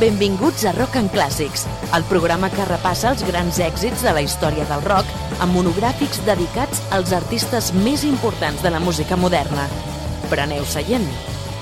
Benvinguts 0.00 0.64
a 0.64 0.72
Rock 0.72 0.96
and 0.96 1.10
Clàssics, 1.12 1.66
el 1.92 2.06
programa 2.08 2.48
que 2.48 2.64
repassa 2.64 3.10
els 3.10 3.20
grans 3.28 3.58
èxits 3.60 4.00
de 4.00 4.14
la 4.16 4.22
història 4.24 4.64
del 4.64 4.80
rock 4.86 5.10
amb 5.44 5.52
monogràfics 5.52 6.22
dedicats 6.24 6.80
als 6.96 7.12
artistes 7.12 7.68
més 7.84 8.06
importants 8.08 8.64
de 8.64 8.72
la 8.72 8.80
música 8.80 9.18
moderna. 9.20 9.66
Preneu 10.32 10.64
seient. 10.64 11.04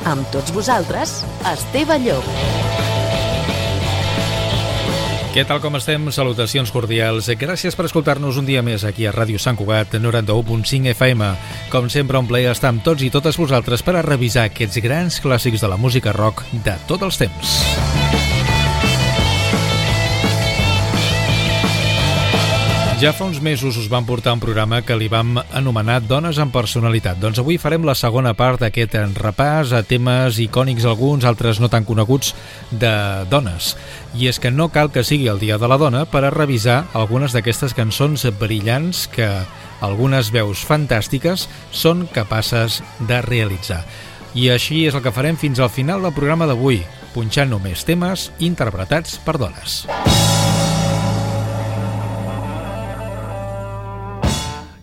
Amb 0.07 0.23
tots 0.31 0.55
vosaltres, 0.55 1.25
Esteve 1.51 1.99
Llop. 2.05 2.29
Què 5.35 5.43
tal 5.47 5.59
com 5.59 5.75
estem? 5.75 6.07
Salutacions 6.15 6.71
cordials. 6.71 7.27
Gràcies 7.39 7.75
per 7.75 7.89
escoltar-nos 7.89 8.39
un 8.39 8.47
dia 8.47 8.63
més 8.63 8.87
aquí 8.87 9.07
a 9.07 9.13
Ràdio 9.15 9.43
Sant 9.43 9.59
Cugat 9.59 9.99
91.5 9.99 10.95
FM. 10.95 11.33
Com 11.75 11.91
sempre, 11.91 12.23
un 12.23 12.31
plaer 12.31 12.53
estar 12.55 12.71
amb 12.71 12.87
tots 12.87 13.03
i 13.03 13.11
totes 13.11 13.39
vosaltres 13.39 13.83
per 13.83 13.99
a 13.99 14.07
revisar 14.07 14.47
aquests 14.47 14.79
grans 14.87 15.19
clàssics 15.27 15.67
de 15.67 15.75
la 15.75 15.77
música 15.77 16.15
rock 16.15 16.47
de 16.63 16.79
tots 16.87 17.11
els 17.11 17.23
temps. 17.27 18.08
Ja 22.99 23.13
fa 23.15 23.29
uns 23.29 23.39
mesos 23.39 23.77
us 23.79 23.87
vam 23.87 24.03
portar 24.03 24.33
un 24.35 24.41
programa 24.43 24.81
que 24.83 24.97
li 24.99 25.07
vam 25.07 25.37
anomenar 25.55 26.01
Dones 26.03 26.41
amb 26.43 26.51
personalitat. 26.51 27.21
Doncs 27.23 27.39
avui 27.39 27.55
farem 27.63 27.85
la 27.87 27.95
segona 27.95 28.33
part 28.35 28.59
d'aquest 28.59 28.97
repàs 29.15 29.71
a 29.71 29.85
temes 29.87 30.41
icònics 30.43 30.83
alguns, 30.83 31.23
altres 31.23 31.61
no 31.63 31.71
tan 31.71 31.87
coneguts, 31.87 32.33
de 32.73 32.91
dones. 33.31 33.77
I 34.19 34.27
és 34.27 34.43
que 34.43 34.51
no 34.51 34.67
cal 34.75 34.91
que 34.91 35.07
sigui 35.07 35.29
el 35.31 35.39
Dia 35.39 35.61
de 35.63 35.71
la 35.71 35.79
Dona 35.79 36.09
per 36.11 36.25
a 36.27 36.33
revisar 36.35 36.89
algunes 36.93 37.31
d'aquestes 37.37 37.77
cançons 37.79 38.27
brillants 38.41 39.07
que 39.15 39.31
algunes 39.79 40.33
veus 40.35 40.67
fantàstiques 40.67 41.47
són 41.71 42.09
capaces 42.11 42.83
de 42.99 43.23
realitzar. 43.23 43.85
I 44.35 44.51
així 44.51 44.89
és 44.91 44.99
el 44.99 45.07
que 45.07 45.15
farem 45.15 45.39
fins 45.39 45.63
al 45.63 45.71
final 45.71 46.03
del 46.03 46.19
programa 46.19 46.51
d'avui, 46.51 46.83
punxant 47.15 47.55
només 47.55 47.87
temes 47.87 48.33
interpretats 48.43 49.23
per 49.23 49.39
dones. 49.39 49.85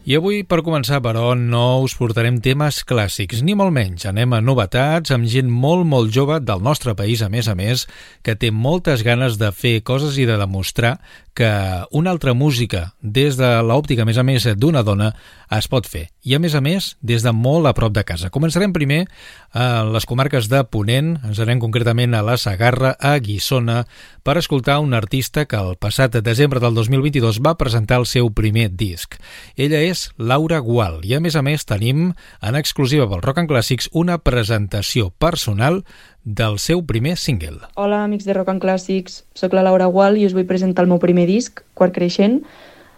I 0.06 0.14
avui, 0.20 0.44
per 0.46 0.60
començar, 0.62 1.00
però, 1.02 1.32
no 1.34 1.80
us 1.82 1.96
portarem 1.98 2.36
temes 2.46 2.84
clàssics, 2.86 3.40
ni 3.42 3.56
molt 3.58 3.74
menys. 3.74 4.04
Anem 4.06 4.36
a 4.38 4.42
novetats, 4.46 5.10
amb 5.10 5.26
gent 5.26 5.50
molt, 5.50 5.82
molt 5.90 6.14
jove 6.14 6.38
del 6.46 6.62
nostre 6.62 6.94
país, 6.94 7.24
a 7.26 7.30
més 7.34 7.50
a 7.50 7.56
més, 7.58 7.88
que 8.22 8.36
té 8.38 8.52
moltes 8.54 9.02
ganes 9.02 9.40
de 9.42 9.50
fer 9.50 9.80
coses 9.82 10.20
i 10.22 10.28
de 10.30 10.38
demostrar 10.38 11.00
que 11.34 11.50
una 11.90 12.14
altra 12.14 12.36
música, 12.38 12.92
des 13.02 13.34
de 13.42 13.50
l'òptica, 13.66 14.06
a 14.06 14.06
més 14.06 14.22
a 14.22 14.24
més, 14.24 14.46
d'una 14.62 14.86
dona, 14.86 15.10
es 15.58 15.66
pot 15.74 15.90
fer. 15.90 16.12
I, 16.22 16.38
a 16.38 16.40
més 16.40 16.54
a 16.54 16.62
més, 16.62 16.94
des 17.02 17.26
de 17.26 17.34
molt 17.34 17.66
a 17.66 17.74
prop 17.74 17.98
de 17.98 18.06
casa. 18.06 18.30
Començarem 18.30 18.78
primer 18.78 19.08
a 19.56 19.86
les 19.88 20.04
comarques 20.04 20.50
de 20.52 20.60
Ponent, 20.68 21.14
ens 21.24 21.40
anem 21.40 21.62
concretament 21.64 22.12
a 22.14 22.20
la 22.28 22.36
Sagarra, 22.36 22.92
a 23.00 23.14
Guissona, 23.24 23.86
per 24.20 24.36
escoltar 24.36 24.82
un 24.84 24.92
artista 24.98 25.46
que 25.48 25.56
el 25.56 25.78
passat 25.80 26.18
desembre 26.26 26.60
del 26.60 26.76
2022 26.76 27.40
va 27.40 27.56
presentar 27.56 28.02
el 28.02 28.08
seu 28.12 28.28
primer 28.36 28.68
disc. 28.76 29.16
Ella 29.56 29.80
és 29.80 30.10
Laura 30.20 30.60
Gual 30.60 31.00
i, 31.08 31.16
a 31.16 31.22
més 31.24 31.40
a 31.40 31.46
més, 31.46 31.64
tenim 31.64 32.10
en 32.44 32.60
exclusiva 32.60 33.08
pel 33.08 33.24
Rock 33.24 33.46
and 33.46 33.54
Clàssics 33.54 33.88
una 33.96 34.20
presentació 34.20 35.14
personal 35.24 35.86
del 36.26 36.60
seu 36.60 36.84
primer 36.84 37.16
single. 37.16 37.64
Hola, 37.80 38.04
amics 38.04 38.28
de 38.28 38.36
Rock 38.36 38.52
and 38.52 38.64
Clàssics. 38.64 39.22
Soc 39.40 39.56
la 39.56 39.64
Laura 39.64 39.88
Gual 39.88 40.20
i 40.20 40.28
us 40.28 40.36
vull 40.36 40.50
presentar 40.50 40.84
el 40.84 40.92
meu 40.92 41.00
primer 41.00 41.30
disc, 41.32 41.64
Quart 41.80 41.96
Creixent. 41.96 42.42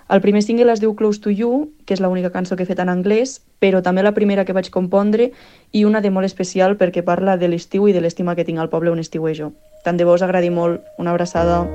El 0.10 0.22
primer 0.22 0.42
single 0.42 0.72
es 0.72 0.80
diu 0.80 0.94
Close 0.96 1.20
to 1.20 1.32
You, 1.36 1.74
que 1.86 1.94
és 1.98 2.00
l'única 2.00 2.32
cançó 2.32 2.56
que 2.56 2.64
he 2.64 2.70
fet 2.70 2.80
en 2.80 2.88
anglès, 2.88 3.42
però 3.60 3.82
també 3.84 4.06
la 4.06 4.14
primera 4.16 4.46
que 4.48 4.56
vaig 4.56 4.70
compondre 4.72 5.34
i 5.76 5.84
una 5.84 6.00
de 6.00 6.12
molt 6.16 6.26
especial 6.26 6.78
perquè 6.80 7.04
parla 7.04 7.36
de 7.36 7.50
l'estiu 7.52 7.90
i 7.90 7.96
de 7.96 8.00
l'estima 8.00 8.36
que 8.36 8.46
tinc 8.48 8.60
al 8.64 8.72
poble 8.72 8.94
on 8.94 9.04
estiuejo. 9.04 9.52
Tant 9.84 10.00
de 10.00 10.08
bo 10.08 10.16
us 10.16 10.24
agradi 10.24 10.50
molt. 10.50 10.80
Una 10.98 11.12
abraçada. 11.12 11.66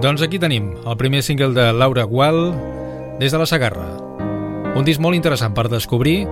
Doncs 0.00 0.24
aquí 0.24 0.40
tenim 0.40 0.72
el 0.86 0.96
primer 0.96 1.22
single 1.22 1.52
de 1.52 1.70
Laura 1.72 2.04
Gual 2.08 2.54
des 3.20 3.32
de 3.32 3.38
la 3.38 3.46
Sagarra. 3.46 3.92
Un 4.74 4.88
disc 4.88 5.00
molt 5.00 5.14
interessant 5.14 5.52
per 5.54 5.68
descobrir 5.68 6.24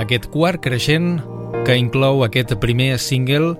aquest 0.00 0.30
quart 0.32 0.64
creixent 0.64 1.20
que 1.68 1.76
inclou 1.76 2.24
aquest 2.24 2.56
primer 2.64 2.96
single 2.98 3.54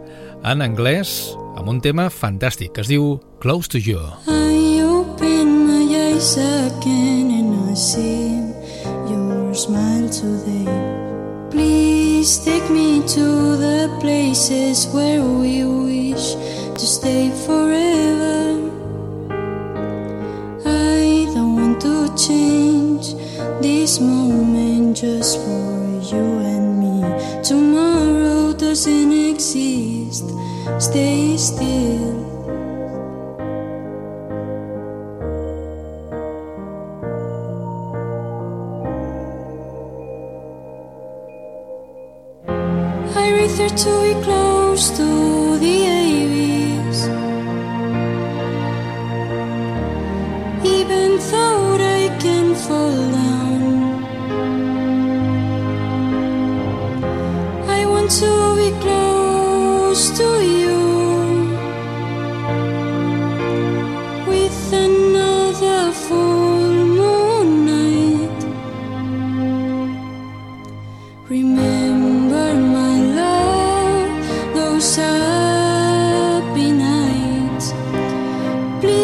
en 0.45 0.65
anglès 0.65 1.35
amb 1.55 1.69
un 1.69 1.85
tema 1.85 2.09
fantàstic 2.09 2.73
que 2.73 2.83
es 2.83 2.91
diu 2.91 3.21
Close 3.45 3.69
to 3.69 3.79
You. 3.79 4.01
I 4.27 4.54
eyes 6.15 6.37
again 6.37 7.31
and 7.31 7.71
I 7.71 7.75
see 7.75 8.37
your 9.11 9.55
smile 9.55 10.09
today 10.09 10.71
Please 11.51 12.39
take 12.45 12.71
me 12.71 13.03
to 13.17 13.57
the 13.57 13.97
places 14.01 14.87
where 14.95 15.23
we 15.23 15.65
wish 15.65 16.35
to 16.79 16.87
stay 16.87 17.31
forever 17.47 18.71
I 20.65 21.27
don't 21.35 21.57
want 21.57 21.81
to 21.83 22.15
change 22.17 23.15
this 23.61 23.99
moment 23.99 24.97
just 24.97 25.39
for 25.39 25.75
you 26.11 26.25
and 26.53 26.67
me. 26.81 27.43
Tomorrow 27.43 28.53
doesn't 28.53 29.13
exist. 29.13 30.31
Stay 30.79 31.37
still. 31.37 32.34
To 43.69 44.03
be 44.03 44.15
close 44.23 44.91
to 44.97 45.59
the 45.59 45.87
abyss. 45.87 46.64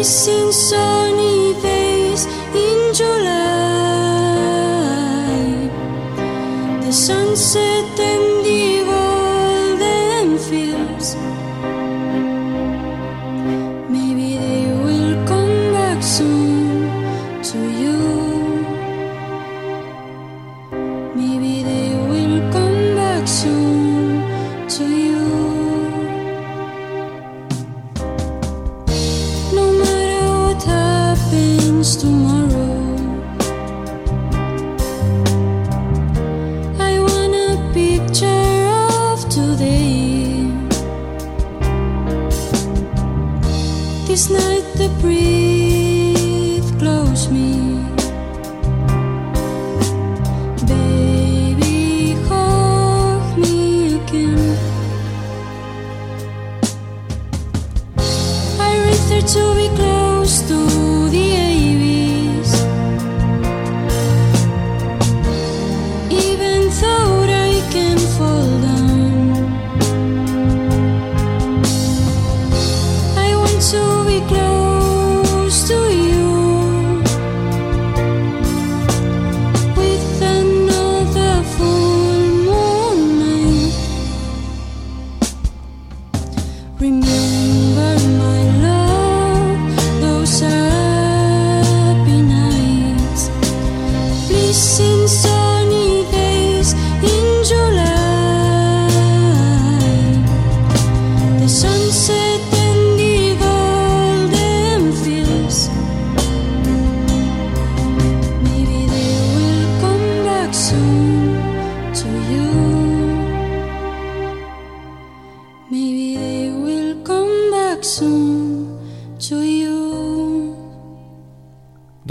sing 0.03 0.51
so. 0.51 1.20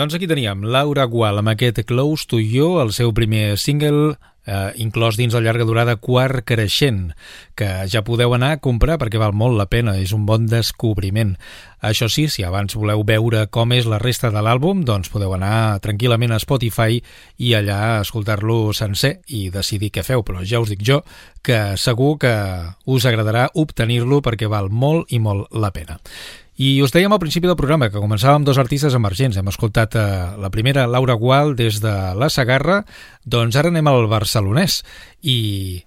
Doncs 0.00 0.14
aquí 0.16 0.24
teníem 0.24 0.62
Laura 0.64 1.04
Gual 1.04 1.42
amb 1.42 1.50
aquest 1.52 1.82
Close 1.84 2.24
to 2.24 2.38
You, 2.40 2.78
el 2.80 2.94
seu 2.96 3.10
primer 3.12 3.58
single 3.60 4.14
eh, 4.48 4.70
inclòs 4.80 5.18
dins 5.20 5.36
la 5.36 5.42
llarga 5.44 5.66
durada 5.68 5.98
Quart 6.00 6.40
Creixent, 6.48 7.10
que 7.52 7.68
ja 7.84 8.00
podeu 8.06 8.32
anar 8.32 8.54
a 8.54 8.60
comprar 8.64 8.96
perquè 8.96 9.20
val 9.20 9.36
molt 9.36 9.60
la 9.60 9.68
pena, 9.68 9.98
és 10.00 10.16
un 10.16 10.24
bon 10.24 10.48
descobriment. 10.48 11.34
Això 11.84 12.08
sí, 12.08 12.30
si 12.32 12.48
abans 12.48 12.80
voleu 12.80 13.04
veure 13.04 13.44
com 13.52 13.76
és 13.76 13.84
la 13.84 14.00
resta 14.00 14.32
de 14.32 14.40
l'àlbum, 14.40 14.86
doncs 14.88 15.12
podeu 15.12 15.36
anar 15.36 15.82
tranquil·lament 15.84 16.32
a 16.32 16.40
Spotify 16.40 17.02
i 17.36 17.52
allà 17.60 18.00
escoltar-lo 18.00 18.72
sencer 18.72 19.18
i 19.28 19.50
decidir 19.52 19.92
què 19.92 20.00
feu, 20.00 20.24
però 20.24 20.40
ja 20.40 20.64
us 20.64 20.72
dic 20.72 20.80
jo 20.80 21.02
que 21.44 21.76
segur 21.76 22.14
que 22.24 22.36
us 22.88 23.04
agradarà 23.04 23.50
obtenir-lo 23.52 24.24
perquè 24.24 24.48
val 24.48 24.72
molt 24.72 25.12
i 25.12 25.20
molt 25.20 25.52
la 25.52 25.76
pena. 25.76 26.00
I 26.60 26.82
us 26.84 26.92
dèiem 26.92 27.08
al 27.14 27.20
principi 27.22 27.48
del 27.48 27.56
programa 27.56 27.86
que 27.88 28.02
començàvem 28.02 28.44
dos 28.44 28.58
artistes 28.60 28.92
emergents. 28.92 29.38
Hem 29.40 29.46
escoltat 29.48 29.94
eh, 29.96 30.02
la 30.36 30.50
primera, 30.52 30.84
Laura 30.92 31.14
Gual, 31.16 31.54
des 31.56 31.78
de 31.80 31.92
la 32.20 32.28
Sagarra. 32.28 32.82
Doncs 33.24 33.56
ara 33.56 33.70
anem 33.72 33.88
al 33.88 34.04
barcelonès. 34.10 34.82
I 35.24 35.38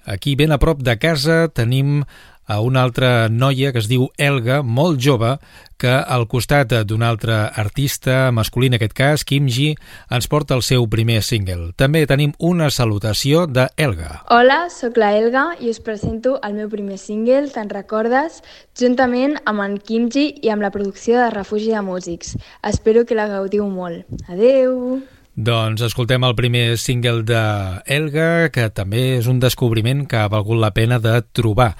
aquí, 0.09 0.33
ben 0.39 0.49
a 0.49 0.57
prop 0.57 0.81
de 0.81 0.95
casa, 0.97 1.43
tenim 1.53 1.99
a 2.45 2.59
una 2.61 2.83
altra 2.83 3.29
noia 3.29 3.71
que 3.71 3.79
es 3.79 3.87
diu 3.91 4.09
Elga, 4.17 4.61
molt 4.63 4.99
jove, 5.01 5.37
que 5.77 5.91
al 5.91 6.27
costat 6.31 6.71
d'un 6.87 7.03
altre 7.03 7.35
artista 7.59 8.31
masculí, 8.31 8.69
en 8.71 8.77
aquest 8.77 8.93
cas, 8.95 9.23
Kim 9.27 9.49
Ji, 9.51 9.73
ens 10.13 10.29
porta 10.31 10.55
el 10.55 10.63
seu 10.63 10.87
primer 10.87 11.21
single. 11.25 11.73
També 11.75 12.05
tenim 12.07 12.31
una 12.39 12.69
salutació 12.71 13.45
de 13.47 13.67
Elga. 13.77 14.21
Hola, 14.31 14.67
sóc 14.71 14.99
la 15.01 15.11
Elga 15.17 15.45
i 15.59 15.71
us 15.73 15.81
presento 15.83 16.37
el 16.43 16.55
meu 16.59 16.69
primer 16.71 16.99
single, 17.01 17.49
Te'n 17.53 17.71
recordes?, 17.71 18.41
juntament 18.79 19.35
amb 19.45 19.65
en 19.65 19.75
Kimji 19.79 20.29
i 20.43 20.53
amb 20.53 20.63
la 20.63 20.71
producció 20.71 21.19
de 21.19 21.31
Refugi 21.35 21.73
de 21.75 21.83
Músics. 21.83 22.37
Espero 22.63 23.03
que 23.05 23.19
la 23.19 23.27
gaudiu 23.27 23.67
molt. 23.67 24.07
Adeu! 24.27 25.03
Doncs 25.33 25.81
escoltem 25.81 26.21
el 26.27 26.35
primer 26.37 26.77
single 26.77 27.23
de 27.25 27.41
Elga, 27.89 28.51
que 28.53 28.67
també 28.69 29.15
és 29.17 29.25
un 29.25 29.39
descobriment 29.41 30.03
que 30.05 30.19
ha 30.21 30.29
valgut 30.29 30.59
la 30.61 30.69
pena 30.75 30.99
de 31.01 31.15
trobar. 31.33 31.71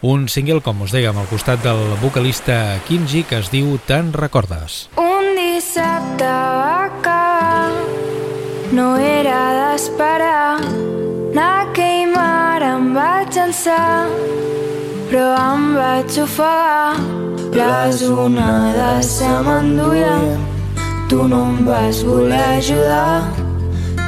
Un 0.00 0.30
single, 0.32 0.62
com 0.64 0.80
us 0.80 0.94
dèiem, 0.96 1.18
al 1.20 1.28
costat 1.28 1.60
del 1.60 1.82
vocalista 2.00 2.78
Kimji, 2.88 3.26
que 3.28 3.42
es 3.44 3.50
diu 3.52 3.76
Te'n 3.84 4.14
recordes. 4.16 4.86
Un 4.96 5.36
dissabte 5.36 6.24
va 6.24 6.86
acabar, 6.86 7.68
no 8.72 8.94
era 8.96 9.42
d'esperar, 9.58 10.62
d'aquell 11.36 12.14
mar 12.14 12.64
em 12.64 12.94
vaig 12.96 13.36
llançar, 13.36 14.08
però 15.12 15.28
em 15.50 15.68
vaig 15.76 16.16
ofegar, 16.24 16.96
les 17.60 18.02
onades 18.08 19.12
se 19.18 19.28
m'enduien 19.44 20.51
Tu 21.12 21.28
no 21.28 21.44
em 21.44 21.64
vas 21.64 22.02
voler 22.02 22.56
ajudar. 22.56 23.28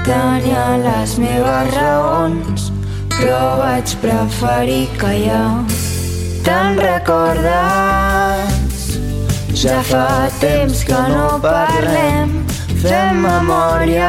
Tenia 0.07 0.79
les 0.81 1.19
meves 1.21 1.75
raons 1.75 2.73
Però 3.13 3.41
vaig 3.59 3.93
preferir 4.01 4.89
callar. 4.97 5.69
Te'n 6.47 6.79
recordes? 6.81 7.45
Ja 9.53 9.83
fa 9.85 10.31
temps 10.41 10.81
que 10.89 11.03
no 11.13 11.27
parlem. 11.45 12.33
Fem 12.81 13.21
memòria. 13.27 14.09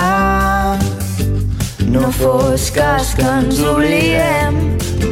No 1.92 2.14
fos 2.16 2.70
cas 2.72 3.12
que 3.20 3.28
ens 3.28 3.60
oblidem. 3.74 4.56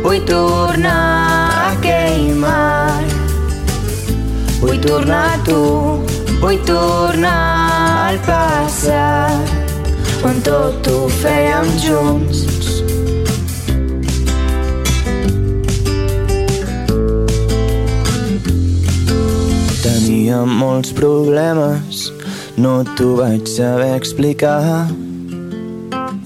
Vull 0.07 0.23
tornar 0.31 1.03
a 1.51 1.67
aquell 1.73 2.31
mar. 2.47 3.03
Vull 4.63 4.79
tornar 4.87 5.25
a 5.33 5.43
tu. 5.43 5.61
Vull 6.39 6.63
tornar 6.67 7.62
al 8.13 8.19
passat 8.25 9.41
on 10.27 10.41
tot 10.45 10.87
ho 10.87 10.97
fèiem 11.21 11.69
junts 11.81 12.41
Tenia 19.83 20.43
molts 20.45 20.93
problemes, 20.95 22.11
no 22.57 22.83
t'ho 22.95 23.15
vaig 23.17 23.49
saber 23.49 23.95
explicar. 23.97 24.87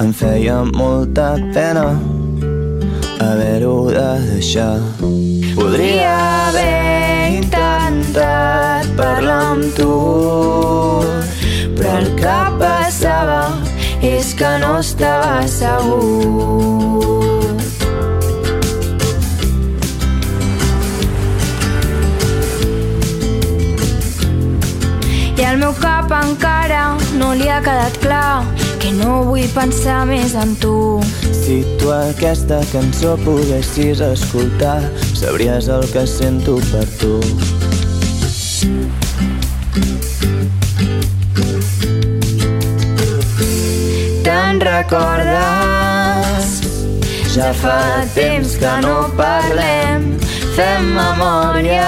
Em 0.04 0.12
feia 0.14 0.60
molta 0.68 1.36
pena 1.56 1.88
haver-ho 3.24 3.78
de 3.96 4.10
deixar. 4.28 4.78
Podria 5.56 6.14
haver 6.48 7.40
intentat 7.40 8.94
parlar 9.00 9.42
amb 9.56 9.74
tu, 9.80 9.92
però 11.88 12.00
el 12.04 12.10
que 12.20 12.38
passava 12.60 13.44
és 14.04 14.34
que 14.36 14.50
no 14.60 14.74
estava 14.82 15.48
segur. 15.48 17.56
I 25.38 25.48
al 25.48 25.62
meu 25.62 25.72
cap 25.80 26.12
encara 26.20 26.84
no 27.16 27.32
li 27.40 27.48
ha 27.48 27.64
quedat 27.64 27.96
clar 28.04 28.44
que 28.82 28.92
no 29.00 29.24
vull 29.32 29.48
pensar 29.56 30.04
més 30.12 30.36
en 30.36 30.58
tu. 30.60 30.76
Si 31.32 31.62
tu 31.80 31.96
aquesta 31.96 32.60
cançó 32.74 33.16
poguessis 33.24 34.04
escoltar, 34.12 34.82
sabries 35.16 35.72
el 35.72 35.88
que 35.96 36.04
sento 36.20 36.60
per 36.74 36.88
tu. 37.00 37.22
Recordes? 44.60 46.48
Ja 47.36 47.54
fa 47.54 48.06
temps 48.16 48.56
que 48.58 48.72
no 48.82 49.10
parlem, 49.18 50.18
fem 50.56 50.88
memòria. 50.96 51.86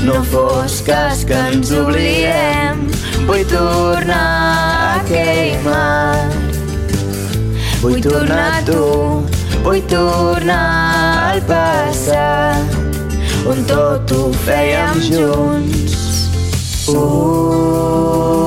No 0.00 0.22
fos 0.24 0.80
cas 0.86 1.24
que 1.28 1.34
ens 1.34 1.70
oblidem, 1.76 2.86
vull 3.26 3.44
tornar 3.50 4.16
a 4.16 4.94
aquell 5.02 5.58
mar. 5.66 6.24
Vull 7.82 8.00
tornar 8.00 8.48
a 8.56 8.64
tu, 8.64 8.86
vull 9.66 9.82
tornar 9.92 11.34
al 11.34 11.44
passat, 11.50 12.64
on 13.44 13.62
tot 13.68 14.16
ho 14.16 14.32
fèiem 14.46 15.04
junts. 15.10 16.00
Uh, 16.88 18.37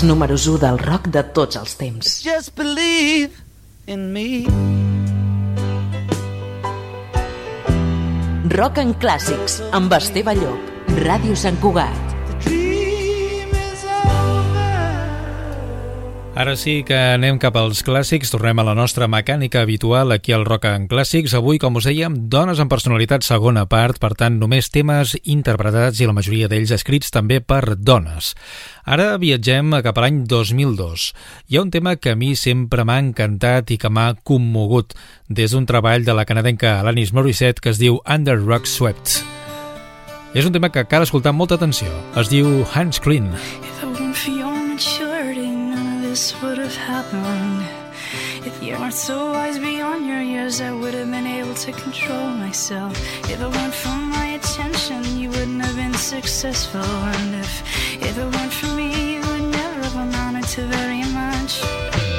els 0.00 0.08
números 0.08 0.46
1 0.48 0.60
del 0.62 0.78
rock 0.80 1.08
de 1.12 1.20
tots 1.36 1.58
els 1.60 1.74
temps. 1.76 2.12
Just 2.24 2.54
believe 2.56 3.36
in 3.86 4.06
me. 4.14 4.46
Rock 8.56 8.80
en 8.80 8.94
clàssics 9.02 9.60
amb 9.76 9.92
Esteve 9.98 10.38
Llop, 10.40 10.72
Ràdio 11.04 11.36
Sant 11.36 11.60
Cugat. 11.60 12.09
Ara 16.30 16.54
sí 16.54 16.84
que 16.86 16.94
anem 16.94 17.40
cap 17.42 17.56
als 17.58 17.80
clàssics, 17.82 18.30
tornem 18.30 18.60
a 18.62 18.64
la 18.64 18.74
nostra 18.78 19.08
mecànica 19.10 19.64
habitual 19.64 20.12
aquí 20.14 20.30
al 20.32 20.44
Rock 20.46 20.68
en 20.70 20.86
Clàssics. 20.88 21.34
Avui, 21.34 21.58
com 21.58 21.74
us 21.74 21.88
dèiem, 21.88 22.14
dones 22.30 22.60
amb 22.62 22.70
personalitat 22.70 23.26
segona 23.26 23.64
part, 23.66 23.98
per 23.98 24.12
tant, 24.14 24.36
només 24.38 24.70
temes 24.70 25.16
interpretats 25.24 25.98
i 25.98 26.06
la 26.06 26.14
majoria 26.14 26.46
d'ells 26.48 26.70
escrits 26.76 27.10
també 27.10 27.40
per 27.42 27.74
dones. 27.74 28.36
Ara 28.86 29.16
viatgem 29.18 29.74
cap 29.82 29.98
a 29.98 30.04
l'any 30.06 30.22
2002. 30.30 31.08
Hi 31.50 31.58
ha 31.58 31.64
un 31.66 31.74
tema 31.74 31.96
que 31.98 32.14
a 32.14 32.18
mi 32.18 32.36
sempre 32.38 32.86
m'ha 32.86 33.00
encantat 33.02 33.74
i 33.74 33.80
que 33.82 33.90
m'ha 33.90 34.14
commogut 34.22 34.94
des 35.28 35.50
d'un 35.50 35.66
treball 35.66 36.06
de 36.06 36.14
la 36.14 36.24
canadenca 36.30 36.78
Alanis 36.78 37.10
Morissette 37.12 37.60
que 37.60 37.74
es 37.74 37.82
diu 37.82 37.98
Under 38.06 38.38
Rock 38.38 38.70
Swept. 38.70 39.18
És 40.30 40.46
un 40.46 40.54
tema 40.54 40.70
que 40.70 40.86
cal 40.86 41.02
escoltar 41.02 41.34
amb 41.34 41.42
molta 41.42 41.58
atenció. 41.58 41.90
Es 42.14 42.30
diu 42.30 42.62
Hands 42.70 43.02
Clean. 43.02 43.34
If 43.34 44.28
it 44.28 44.49
this 46.20 46.42
would 46.42 46.58
have 46.58 46.76
happened. 46.76 47.66
If 48.44 48.62
you 48.62 48.74
weren't 48.74 48.92
so 48.92 49.32
wise 49.32 49.58
beyond 49.58 50.04
your 50.04 50.20
years, 50.20 50.60
I 50.60 50.70
would 50.70 50.92
have 50.92 51.10
been 51.10 51.26
able 51.26 51.54
to 51.54 51.72
control 51.72 52.28
myself. 52.44 52.92
If 53.30 53.40
it 53.40 53.50
weren't 53.56 53.72
for 53.72 53.96
my 54.16 54.26
attention, 54.38 55.02
you 55.18 55.30
wouldn't 55.30 55.62
have 55.62 55.76
been 55.76 55.94
successful. 55.94 56.90
And 57.16 57.36
if, 57.36 57.52
if 58.02 58.18
it 58.18 58.28
weren't 58.34 58.52
for 58.52 58.70
me, 58.80 59.14
you 59.14 59.20
would 59.28 59.46
never 59.60 59.82
have 59.82 59.96
amounted 59.96 60.46
to 60.54 60.66
very 60.66 61.04
much. 61.20 62.09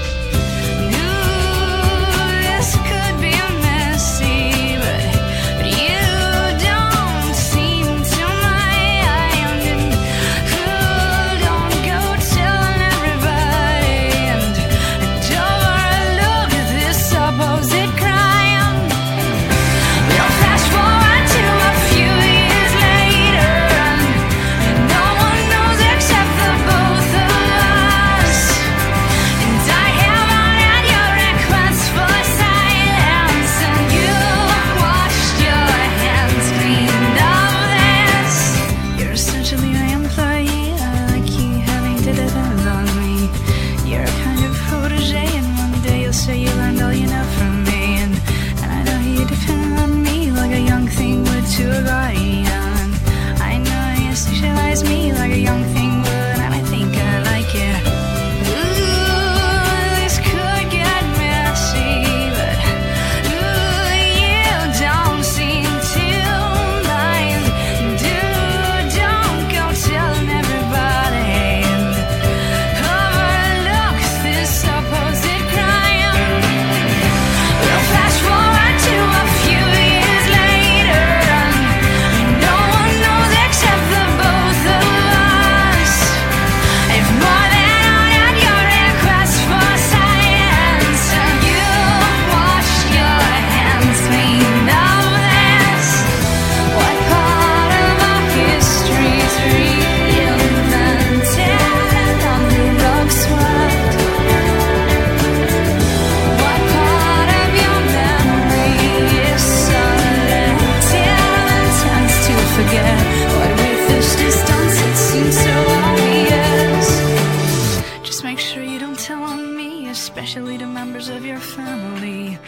especially 119.92 120.58
to 120.58 120.66
members 120.66 121.10
of 121.10 121.26
your 121.26 121.38
family. 121.38 122.40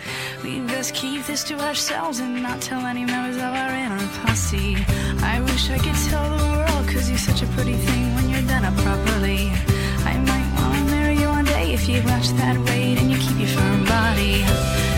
We 0.44 0.62
best 0.62 0.96
keep 0.96 1.26
this 1.26 1.44
to 1.46 1.60
ourselves 1.60 2.20
and 2.20 2.42
not 2.42 2.62
tell 2.62 2.86
any 2.86 3.04
members 3.04 3.36
of 3.36 3.52
our 3.62 3.74
inner 3.84 4.08
posse. 4.22 4.78
I 5.22 5.42
wish 5.42 5.70
I 5.70 5.78
could 5.78 6.00
tell 6.10 6.28
the 6.38 6.44
world, 6.56 6.88
cause 6.88 7.10
you're 7.10 7.18
such 7.18 7.42
a 7.42 7.48
pretty 7.48 7.74
thing 7.74 8.16
when 8.16 8.30
you're 8.30 8.48
done 8.54 8.64
up 8.64 8.76
properly. 8.78 9.52
I 10.12 10.18
might 10.30 10.50
wanna 10.56 10.86
marry 10.86 11.18
you 11.20 11.28
one 11.28 11.44
day 11.44 11.74
if 11.74 11.90
you 11.90 12.02
watch 12.04 12.30
that 12.42 12.58
weight 12.58 12.98
and 13.00 13.12
you 13.12 13.18
keep 13.18 13.38
your 13.38 13.50
firm 13.50 13.84
body. 13.86 14.93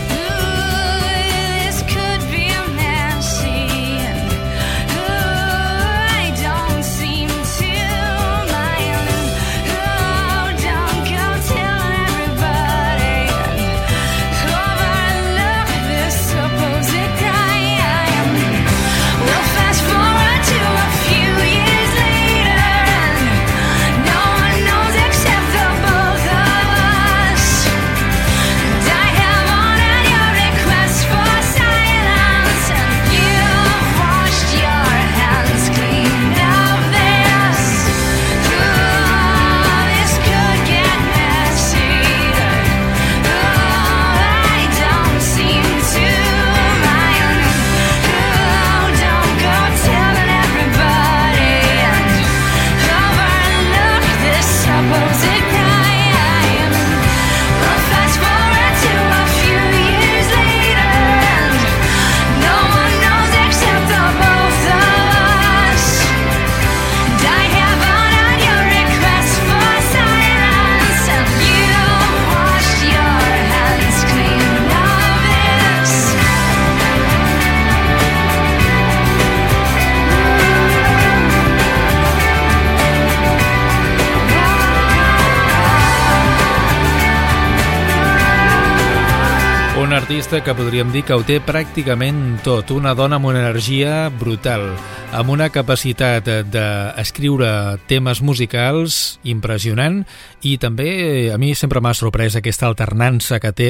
Artista 90.06 90.40
que 90.40 90.54
podríem 90.54 90.92
dir 90.94 91.00
que 91.02 91.16
ho 91.18 91.22
té 91.26 91.40
pràcticament 91.42 92.36
tot, 92.46 92.70
una 92.70 92.92
dona 92.94 93.16
amb 93.18 93.26
una 93.26 93.40
energia 93.40 94.06
brutal, 94.14 94.62
amb 95.10 95.32
una 95.34 95.48
capacitat 95.50 96.28
d'escriure 96.46 97.48
temes 97.90 98.20
musicals 98.22 99.18
impressionant 99.26 100.04
i 100.46 100.52
també 100.62 101.32
a 101.34 101.38
mi 101.42 101.56
sempre 101.58 101.82
m'ha 101.82 101.94
sorprès 101.98 102.36
aquesta 102.38 102.68
alternança 102.68 103.40
que 103.42 103.50
té 103.50 103.68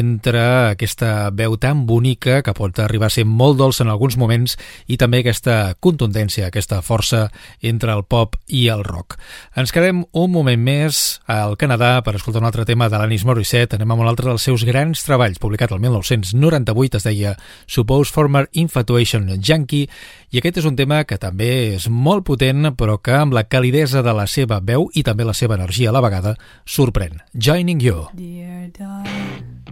entre 0.00 0.42
aquesta 0.72 1.30
veu 1.30 1.54
tan 1.62 1.84
bonica 1.86 2.40
que 2.42 2.56
pot 2.58 2.82
arribar 2.82 3.06
a 3.06 3.14
ser 3.14 3.26
molt 3.28 3.60
dolça 3.60 3.84
en 3.86 3.92
alguns 3.94 4.18
moments 4.18 4.56
i 4.90 4.98
també 4.98 5.22
aquesta 5.22 5.76
contundència, 5.78 6.48
aquesta 6.48 6.80
força 6.82 7.28
entre 7.62 7.94
el 7.94 8.02
pop 8.02 8.34
i 8.48 8.66
el 8.66 8.82
rock. 8.82 9.14
Ens 9.54 9.70
quedem 9.70 10.02
un 10.10 10.34
moment 10.34 10.58
més 10.58 11.20
al 11.30 11.54
Canadà 11.60 12.00
per 12.02 12.16
escoltar 12.18 12.42
un 12.42 12.50
altre 12.50 12.66
tema 12.66 12.90
de 12.90 12.98
l'Anis 12.98 13.26
Morissette. 13.28 13.78
Anem 13.78 13.94
amb 13.94 14.02
un 14.02 14.10
altre 14.10 14.26
dels 14.32 14.42
seus 14.42 14.66
grans 14.66 15.06
treballs, 15.06 15.38
publicat 15.38 15.67
el 15.76 15.82
1998, 15.84 16.96
es 16.96 17.04
deia 17.04 17.36
Suppose 17.66 18.12
Former 18.12 18.48
Infatuation 18.52 19.28
Junkie, 19.42 19.88
i 20.30 20.40
aquest 20.40 20.62
és 20.62 20.68
un 20.68 20.76
tema 20.76 21.02
que 21.08 21.18
també 21.20 21.74
és 21.74 21.88
molt 21.88 22.26
potent, 22.28 22.72
però 22.78 22.98
que 23.02 23.14
amb 23.16 23.36
la 23.36 23.46
calidesa 23.48 24.02
de 24.02 24.14
la 24.16 24.26
seva 24.26 24.60
veu 24.60 24.88
i 24.94 25.04
també 25.06 25.24
la 25.24 25.36
seva 25.36 25.56
energia 25.58 25.90
a 25.90 25.96
la 25.96 26.04
vegada 26.04 26.36
sorprèn. 26.66 27.22
Joining 27.34 27.80
You. 27.80 28.08
Dear 28.14 28.68
darling, 28.78 29.64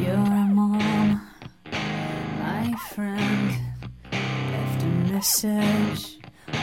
your 0.00 0.44
mom, 0.54 1.20
my 1.72 2.74
friend, 2.94 3.56
left 4.12 4.82
a 4.82 5.12
message 5.12 6.18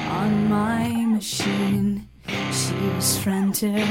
on 0.09 0.49
my 0.49 0.89
machine. 1.05 2.07
She 2.51 2.73
was 2.95 3.17
frantic, 3.19 3.85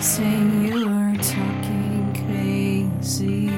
saying 0.00 0.66
you 0.66 0.86
were 0.86 1.16
talking 1.22 1.81
see 3.04 3.48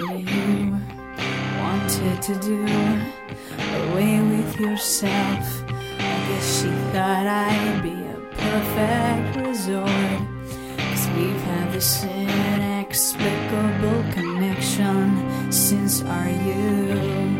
what 0.00 0.20
you 0.20 0.78
wanted 1.58 2.22
to 2.22 2.34
do 2.38 2.64
away 3.90 4.20
with 4.20 4.60
yourself. 4.60 5.64
I 5.68 6.24
guess 6.28 6.60
she 6.60 6.68
thought 6.92 7.26
I'd 7.26 7.82
be 7.82 7.90
a 7.90 8.20
perfect 8.30 9.36
resort. 9.44 10.20
Cause 10.78 11.08
we've 11.16 11.42
had 11.42 11.72
this 11.72 12.04
inexplicable 12.04 14.04
connection 14.12 15.50
since 15.50 16.02
our 16.02 16.28
youth. 16.28 17.35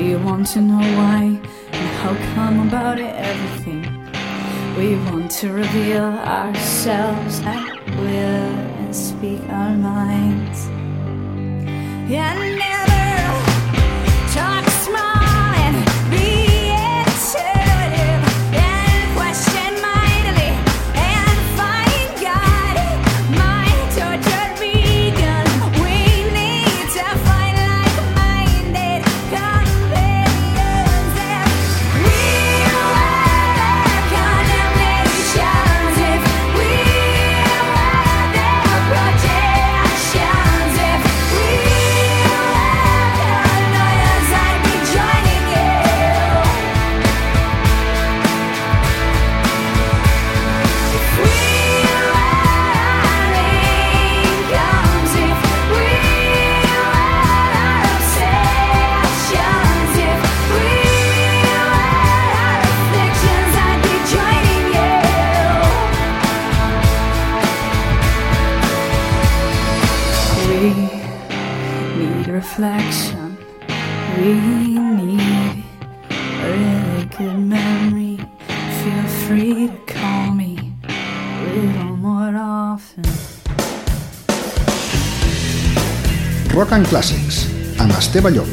We 0.00 0.16
want 0.16 0.46
to 0.54 0.62
know 0.62 0.78
why 0.78 1.38
and 1.72 1.88
how 1.98 2.14
come 2.34 2.66
about 2.66 2.98
it, 2.98 3.14
everything. 3.14 3.82
We 4.78 4.96
want 4.96 5.30
to 5.40 5.52
reveal 5.52 6.04
ourselves 6.04 7.40
at 7.40 7.86
will 7.98 8.48
and 8.80 8.96
speak 8.96 9.42
our 9.50 9.76
minds. 9.76 10.68
Yeah, 12.10 12.32
Rock 86.60 86.74
and 86.76 86.88
Classics, 86.92 87.46
amb 87.80 87.94
Esteve 87.96 88.28
Llop. 88.34 88.48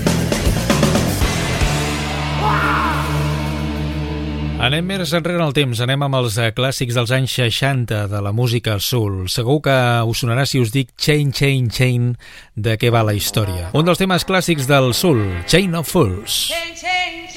Anem 4.64 4.88
més 4.88 5.12
enrere 5.12 5.44
el 5.44 5.52
temps, 5.52 5.82
anem 5.84 6.06
amb 6.08 6.16
els 6.22 6.38
eh, 6.40 6.54
clàssics 6.56 6.96
dels 6.96 7.12
anys 7.12 7.36
60 7.36 8.06
de 8.08 8.22
la 8.24 8.32
música 8.32 8.78
sul. 8.80 9.26
Segur 9.28 9.60
que 9.66 9.76
us 10.08 10.24
sonarà 10.24 10.48
si 10.48 10.64
us 10.64 10.72
dic 10.72 10.96
Chain, 10.96 11.36
Chain, 11.36 11.68
Chain, 11.68 12.14
de 12.56 12.78
què 12.80 12.94
va 12.96 13.04
la 13.04 13.18
història. 13.18 13.74
Un 13.76 13.84
dels 13.84 14.00
temes 14.00 14.24
clàssics 14.24 14.72
del 14.72 14.94
sul, 14.96 15.20
Chain 15.44 15.76
of 15.76 15.92
Fools. 15.92 16.46
Chain, 16.54 16.72
chain, 16.80 17.28
chain. 17.28 17.37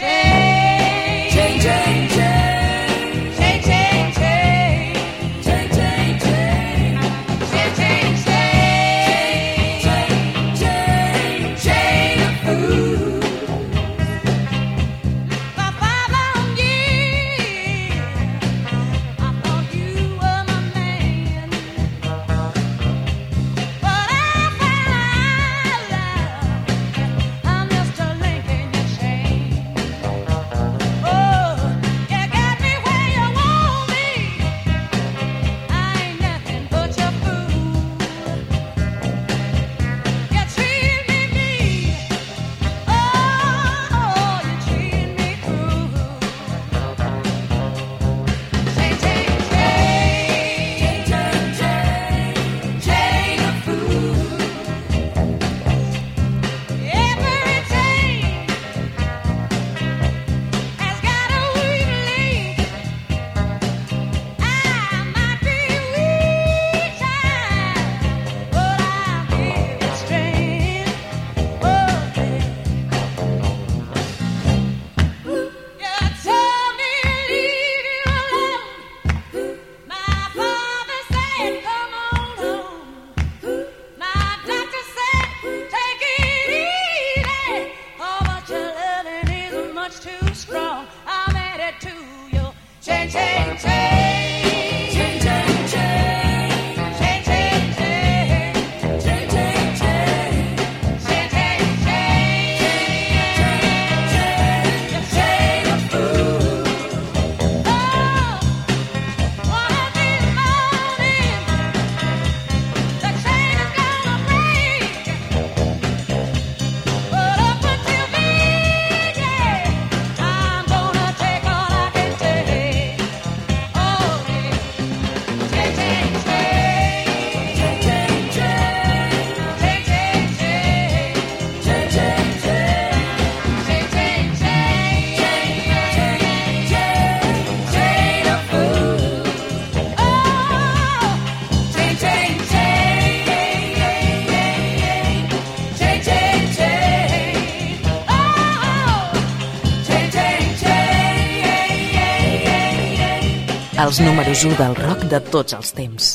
dels 153.90 154.06
números 154.06 154.44
1 154.44 154.54
del 154.54 154.76
rock 154.78 155.02
de 155.10 155.18
tots 155.34 155.56
els 155.56 155.72
temps. 155.74 156.10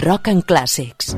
Rock 0.00 0.30
en 0.32 0.40
clàssics. 0.40 1.09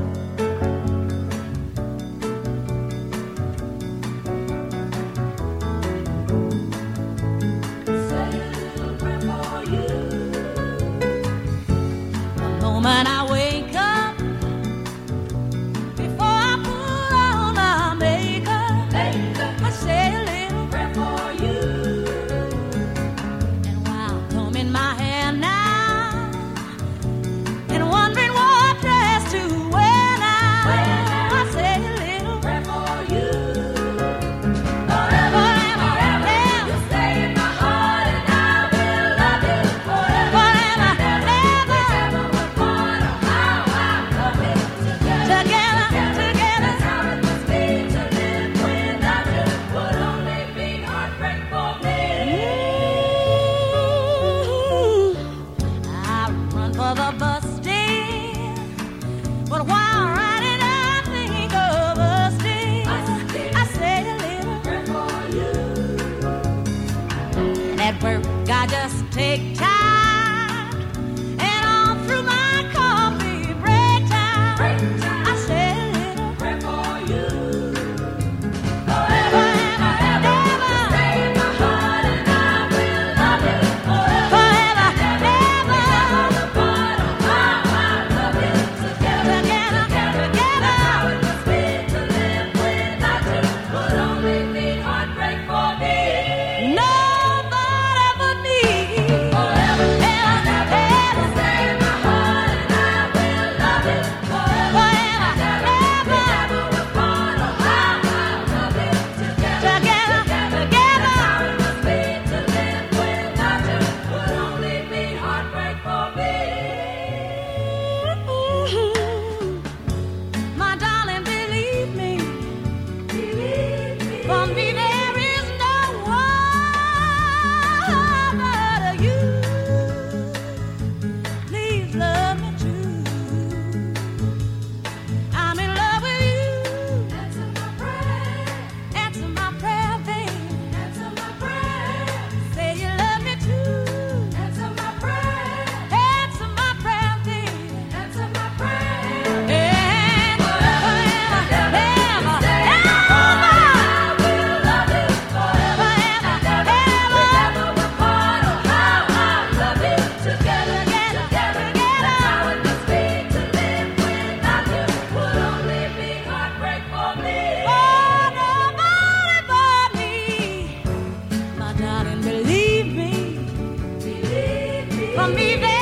from 175.13 175.35
me. 175.35 175.72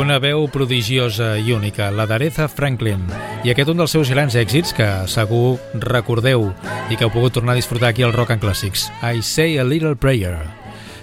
Una 0.00 0.16
veu 0.16 0.46
prodigiosa 0.48 1.34
i 1.36 1.50
única, 1.52 1.90
la 1.92 2.06
d'Aretha 2.08 2.46
Franklin. 2.48 3.02
I 3.44 3.50
aquest 3.52 3.68
un 3.68 3.82
dels 3.82 3.92
seus 3.92 4.08
grans 4.08 4.32
èxits 4.32 4.72
que 4.72 4.86
segur 5.12 5.58
recordeu 5.82 6.46
i 6.88 6.96
que 6.96 7.04
heu 7.04 7.12
pogut 7.12 7.34
tornar 7.36 7.52
a 7.52 7.58
disfrutar 7.58 7.90
aquí 7.90 8.06
al 8.06 8.14
Rock 8.16 8.32
and 8.32 8.40
Classics. 8.40 8.86
I 9.04 9.20
Say 9.20 9.58
a 9.60 9.66
Little 9.68 9.98
Prayer. 10.00 10.38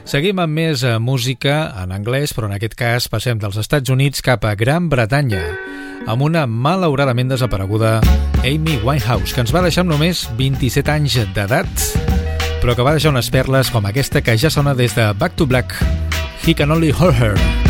Seguim 0.01 0.41
amb 0.41 0.57
més 0.57 0.81
eh, 0.81 0.95
música 0.97 1.59
en 1.77 1.93
anglès, 1.93 2.33
però 2.33 2.49
en 2.49 2.57
aquest 2.57 2.73
cas 2.79 3.05
passem 3.05 3.37
dels 3.37 3.59
Estats 3.61 3.93
Units 3.93 4.25
cap 4.25 4.49
a 4.49 4.55
Gran 4.57 4.89
Bretanya 4.89 5.43
amb 6.07 6.25
una 6.25 6.47
malauradament 6.49 7.29
desapareguda 7.29 7.99
Amy 8.41 8.79
Winehouse, 8.81 9.35
que 9.35 9.45
ens 9.45 9.53
va 9.53 9.61
deixar 9.61 9.85
amb 9.85 9.93
només 9.93 10.25
27 10.41 10.95
anys 10.95 11.21
d'edat, 11.37 11.87
però 12.63 12.73
que 12.73 12.81
va 12.81 12.97
deixar 12.97 13.13
unes 13.13 13.29
perles 13.29 13.69
com 13.69 13.85
aquesta 13.85 14.25
que 14.25 14.39
ja 14.41 14.49
sona 14.49 14.73
des 14.73 14.97
de 14.97 15.11
Back 15.13 15.37
to 15.37 15.45
Black, 15.45 15.77
He 16.47 16.57
Can 16.57 16.73
Only 16.73 16.95
Hold 16.97 17.21
Her. 17.21 17.66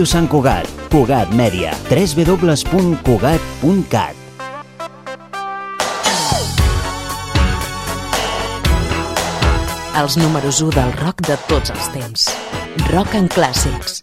Ràdio 0.00 0.16
Sant 0.16 0.28
Cugat, 0.32 0.64
Cugat 0.88 1.28
Mèdia, 1.36 1.76
www.cugat.cat. 1.90 4.16
Els 10.00 10.16
números 10.16 10.64
1 10.64 10.72
del 10.72 10.88
rock 11.02 11.20
de 11.28 11.36
tots 11.52 11.68
els 11.76 11.92
temps. 11.92 12.32
Rock 12.88 13.12
en 13.20 13.28
clàssics. 13.28 13.99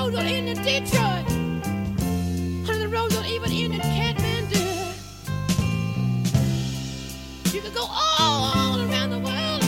Out 0.00 0.12
later 0.12 0.12
that 0.12 0.12
the 0.12 0.12
road 0.12 0.12
will 0.12 0.20
end 0.20 0.48
in 0.48 0.56
Detroit. 0.64 1.26
And 2.70 2.80
the 2.80 2.88
road 2.88 3.12
will 3.12 3.24
even 3.24 3.52
end 3.52 3.74
in 3.74 3.80
Kathmandu. 3.80 4.64
You 7.54 7.60
could 7.60 7.74
go 7.74 7.86
all 7.86 8.80
around 8.80 9.10
the 9.10 9.18
world 9.18 9.62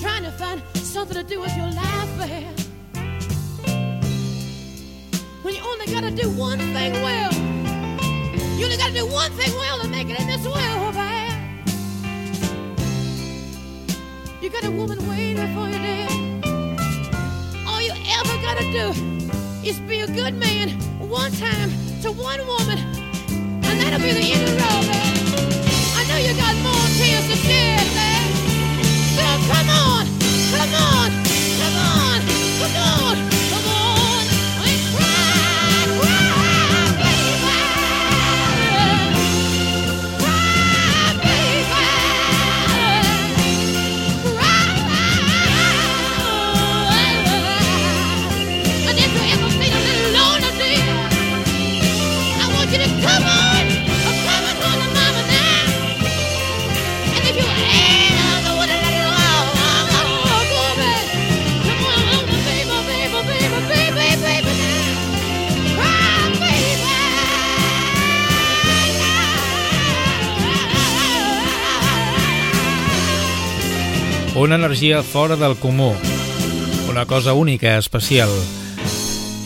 trying 0.00 0.24
to 0.24 0.30
find 0.30 0.62
something 0.74 1.16
to 1.16 1.22
do 1.24 1.40
with 1.40 1.54
your 1.56 1.70
life, 1.70 2.18
babe. 2.18 2.58
When 5.42 5.54
you 5.54 5.62
only 5.62 5.86
gotta 5.86 6.10
do 6.10 6.30
one 6.30 6.58
thing 6.58 6.92
well. 7.02 7.32
You 8.56 8.64
only 8.64 8.78
gotta 8.78 8.94
do 8.94 9.06
one 9.06 9.30
thing 9.32 9.52
well 9.58 9.80
to 9.80 9.88
make 9.88 10.08
it 10.08 10.18
in 10.18 10.26
this 10.26 10.44
world, 10.46 10.94
babe. 10.94 11.32
You 14.40 14.50
got 14.50 14.64
a 14.64 14.70
woman 14.70 14.98
waiting 15.08 15.54
for 15.54 15.68
you 15.68 15.78
there. 15.78 16.25
Gotta 18.46 18.70
do 18.70 18.94
is 19.66 19.80
be 19.80 20.02
a 20.02 20.06
good 20.06 20.34
man 20.34 20.70
one 21.00 21.32
time 21.32 21.68
to 22.02 22.12
one 22.12 22.38
woman, 22.46 22.78
and 23.66 23.80
that'll 23.80 23.98
be 23.98 24.12
the 24.12 24.32
end 24.34 24.42
of 24.46 24.50
the 24.50 24.62
road. 24.62 24.86
I 25.98 26.06
know 26.06 26.16
you 26.16 26.32
got 26.38 26.54
more 26.62 26.86
tears 26.94 27.26
to 27.26 27.36
shed, 27.42 27.82
babe. 27.98 28.30
So 29.18 29.26
come 29.50 29.68
on, 29.68 30.06
come 30.54 30.74
on, 30.78 31.10
come 31.58 31.76
on, 31.90 32.20
come 32.62 32.76
on, 32.86 33.45
Una 74.36 74.56
energia 74.56 75.02
fora 75.02 75.34
del 75.34 75.56
comú. 75.56 75.94
Una 76.90 77.06
cosa 77.06 77.32
única, 77.32 77.78
especial. 77.78 78.28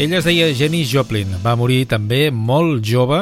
Ella 0.01 0.19
es 0.19 0.25
deia 0.27 0.49
Jenny 0.51 0.83
Joplin. 0.83 1.31
Va 1.45 1.55
morir 1.55 1.85
també 1.87 2.33
molt 2.35 2.83
jove 2.83 3.21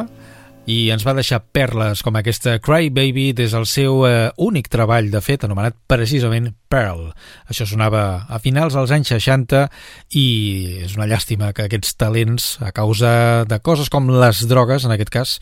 i 0.64 0.78
ens 0.92 1.04
va 1.04 1.12
deixar 1.16 1.42
perles 1.52 2.00
com 2.04 2.16
aquesta 2.16 2.54
Cry 2.64 2.88
Baby 2.88 3.35
des 3.37 3.52
del 3.52 3.68
seu 3.68 4.00
eh, 4.09 4.31
únic 4.40 4.72
treball, 4.72 5.11
de 5.12 5.20
fet, 5.20 5.44
anomenat 5.44 5.76
precisament 5.88 6.54
Pearl. 6.72 7.11
Això 7.52 7.68
sonava 7.68 8.24
a 8.24 8.40
finals 8.40 8.72
dels 8.72 8.92
anys 8.96 9.12
60 9.12 9.66
i 10.16 10.26
és 10.87 10.96
una 10.96 11.09
llàstima 11.09 11.52
que 11.52 11.68
aquests 11.68 12.00
talents, 12.00 12.54
a 12.64 12.72
causa 12.72 13.44
de 13.48 13.61
coses 13.61 13.92
com 13.92 14.09
les 14.09 14.46
drogues, 14.48 14.88
en 14.88 14.96
aquest 14.96 15.12
cas, 15.12 15.38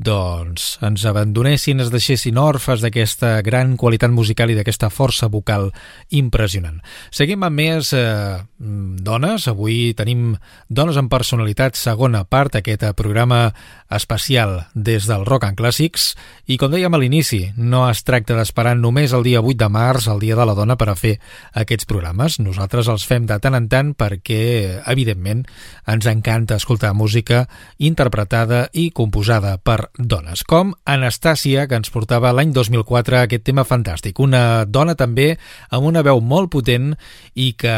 doncs 0.00 0.78
ens 0.80 1.04
abandonessin, 1.04 1.82
es 1.84 1.90
deixessin 1.92 2.38
orfes 2.40 2.80
d'aquesta 2.80 3.34
gran 3.44 3.76
qualitat 3.76 4.12
musical 4.14 4.48
i 4.48 4.56
d'aquesta 4.56 4.88
força 4.88 5.28
vocal 5.28 5.68
impressionant. 6.16 6.78
Seguim 7.12 7.44
amb 7.44 7.60
més 7.60 7.92
eh, 7.92 8.40
dones. 8.56 9.46
Avui 9.50 9.92
tenim 9.98 10.38
dones 10.68 10.96
amb 10.96 11.12
personalitat 11.12 11.76
segona 11.76 12.24
part, 12.24 12.56
aquest 12.56 12.86
programa 12.96 13.50
especial 13.90 14.70
des 14.74 15.04
del 15.10 15.26
Rock 15.28 15.50
and 15.50 15.60
Clàssics. 15.60 16.14
I 16.48 16.56
com 16.56 16.72
dèiem 16.72 16.94
a 16.94 17.00
l'inici, 17.02 17.42
no 17.56 17.84
es 17.90 18.00
tracta 18.06 18.38
d'esperar 18.38 18.76
només 18.78 19.12
el 19.12 19.26
dia 19.26 19.42
8 19.44 19.58
de 19.60 19.68
març, 19.68 20.08
el 20.08 20.22
Dia 20.22 20.38
de 20.38 20.46
la 20.48 20.56
Dona, 20.56 20.78
per 20.80 20.88
a 20.88 20.96
fer 20.96 21.16
aquests 21.52 21.88
programes. 21.90 22.38
Nosaltres 22.40 22.88
els 22.88 23.04
fem 23.04 23.28
de 23.28 23.36
tant 23.42 23.58
en 23.58 23.68
tant 23.68 23.92
perquè, 23.98 24.80
evidentment, 24.88 25.44
ens 25.90 26.08
encanta 26.08 26.56
escoltar 26.56 26.94
música 26.96 27.44
interpretada 27.76 28.68
i 28.72 28.90
composada 28.94 29.58
per 29.58 29.89
dones, 29.98 30.44
com 30.44 30.74
Anastàcia, 30.84 31.66
que 31.68 31.78
ens 31.80 31.90
portava 31.92 32.32
l'any 32.36 32.52
2004 32.56 33.22
aquest 33.22 33.44
tema 33.46 33.64
fantàstic. 33.68 34.20
Una 34.22 34.64
dona 34.66 34.96
també 34.98 35.34
amb 35.70 35.88
una 35.90 36.04
veu 36.06 36.20
molt 36.20 36.52
potent 36.52 36.94
i 37.34 37.52
que 37.58 37.74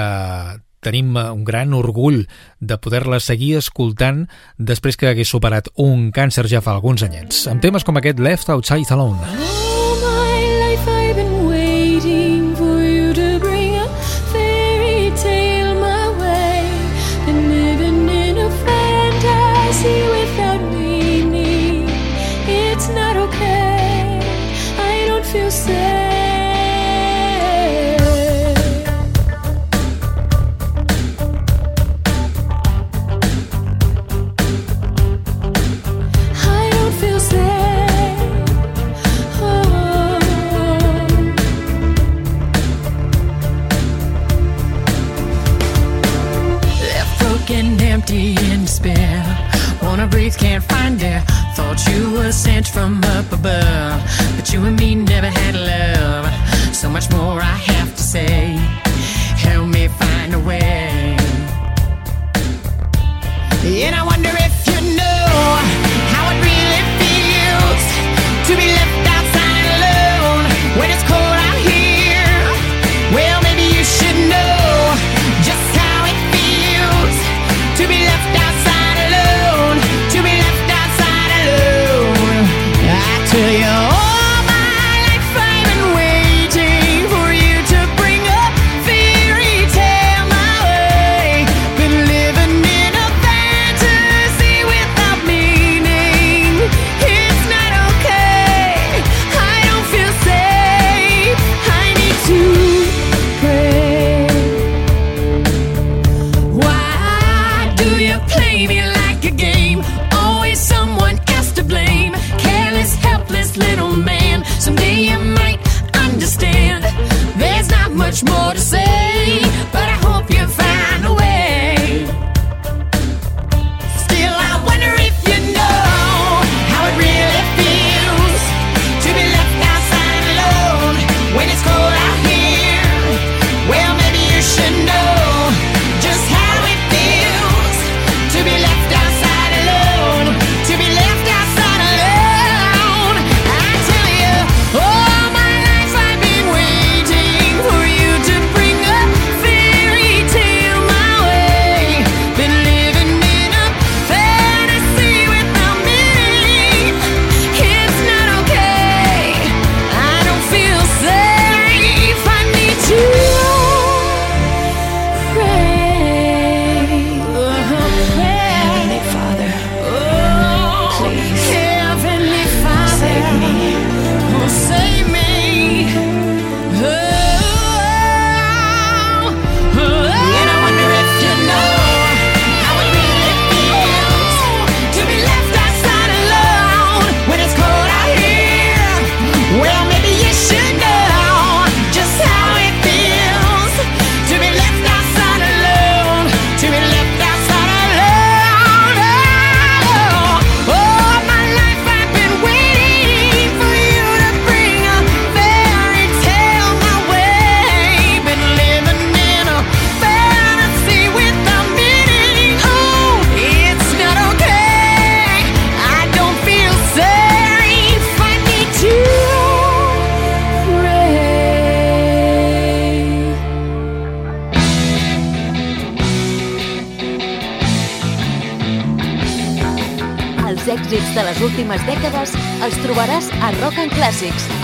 tenim 0.83 1.14
un 1.16 1.44
gran 1.46 1.75
orgull 1.79 2.25
de 2.59 2.79
poder-la 2.83 3.20
seguir 3.22 3.55
escoltant 3.61 4.25
després 4.59 4.98
que 4.98 5.12
hagués 5.12 5.31
superat 5.31 5.70
un 5.79 6.11
càncer 6.11 6.48
ja 6.51 6.61
fa 6.64 6.75
alguns 6.75 7.07
anyets, 7.07 7.46
amb 7.46 7.62
temes 7.62 7.87
com 7.87 8.03
aquest 8.03 8.18
Left 8.18 8.51
Outside 8.51 8.90
Alone. 8.90 9.22
All 9.22 9.72
find. 50.83 51.01
Thought 51.55 51.87
you 51.89 52.12
were 52.12 52.33
sent 52.33 52.66
from 52.68 53.03
up 53.05 53.30
above, 53.33 53.91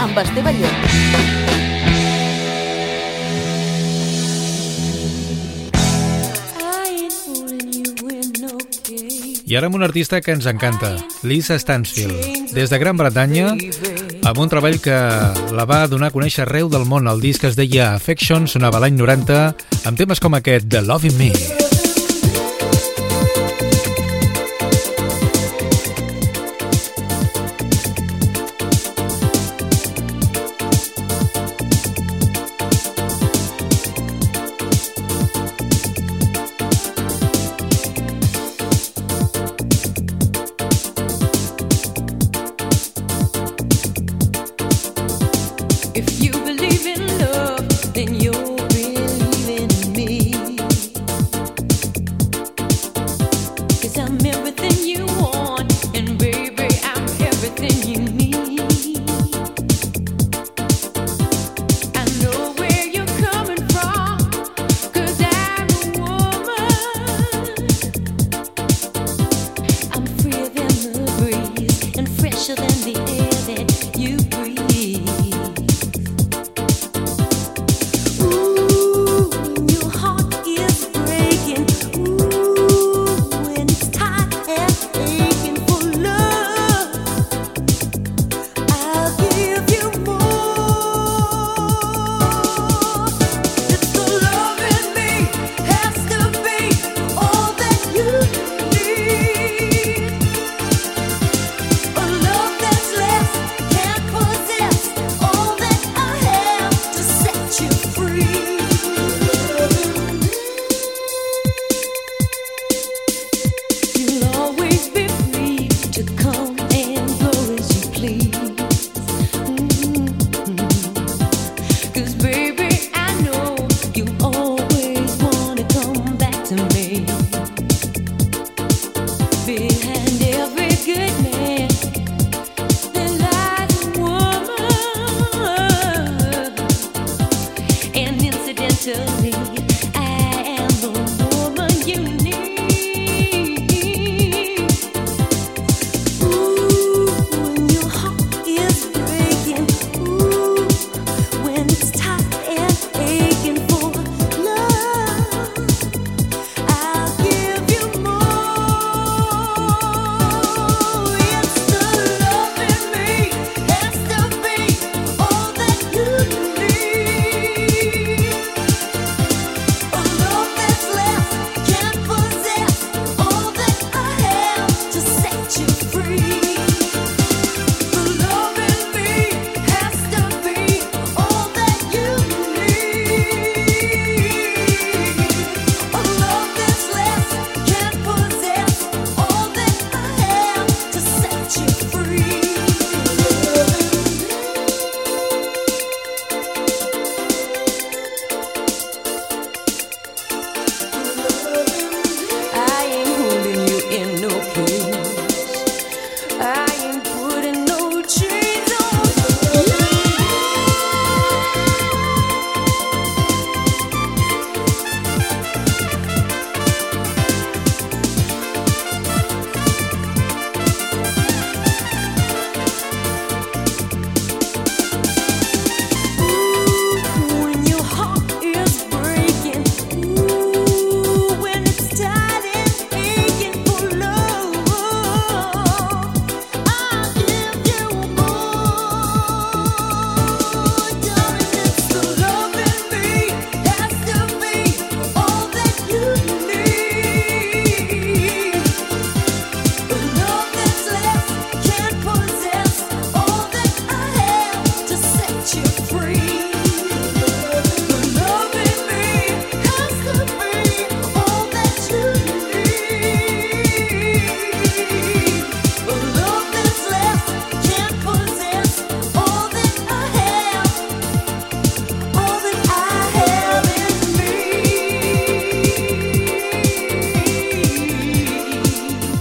amb 0.08 0.18
Esteve 0.18 0.52
Llop. 0.52 0.76
I 9.48 9.56
ara 9.56 9.68
amb 9.70 9.78
un 9.78 9.82
artista 9.82 10.20
que 10.20 10.34
ens 10.36 10.44
encanta, 10.46 10.90
Lisa 11.24 11.56
Stansfield, 11.58 12.52
des 12.52 12.68
de 12.68 12.78
Gran 12.78 12.98
Bretanya, 13.00 13.54
amb 14.28 14.42
un 14.42 14.52
treball 14.52 14.76
que 14.84 14.98
la 15.56 15.64
va 15.68 15.86
donar 15.88 16.12
a 16.12 16.14
conèixer 16.16 16.44
arreu 16.44 16.68
del 16.68 16.84
món. 16.88 17.08
El 17.08 17.24
disc 17.24 17.44
es 17.48 17.56
deia 17.56 17.94
Affection, 17.94 18.48
sonava 18.48 18.82
l'any 18.84 18.98
90, 19.00 19.40
amb 19.88 19.96
temes 19.96 20.20
com 20.20 20.36
aquest, 20.36 20.68
The 20.68 20.84
Loving 20.84 21.16
Me. 21.16 21.32
me. 21.32 21.67